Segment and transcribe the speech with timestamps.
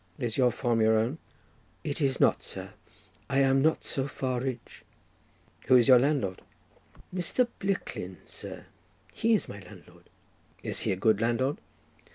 [0.17, 1.19] "Is your farm your own?"
[1.83, 2.73] "It is not, sir;
[3.29, 4.83] I am not so far rich."
[5.67, 6.41] "Who is your landlord?"
[7.13, 7.47] "Mr.
[7.59, 8.65] Blicklin, sir.
[9.13, 10.09] He is my landlord."
[10.63, 11.57] "Is he a good landlord?"